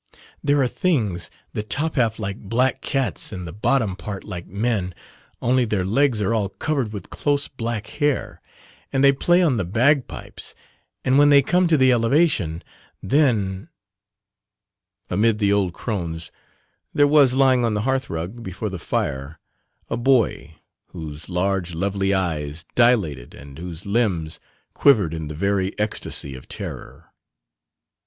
[0.43, 4.95] There are things the top half like black cats, and the bottom part like men
[5.43, 8.41] only their legs are all covered with close black hair,
[8.91, 10.55] and they play on the bag pipes,
[11.05, 12.63] and when they come to the elevation,
[13.03, 13.69] then"
[15.11, 16.31] Amid the old crones
[16.91, 19.39] there was lying on the hearth rug, before the fire,
[19.87, 20.55] a boy
[20.87, 24.39] whose large lovely eyes dilated and whose limbs
[24.73, 27.13] quivered in the very ecstacy of terror.